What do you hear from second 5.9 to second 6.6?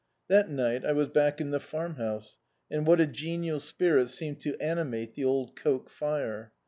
lire!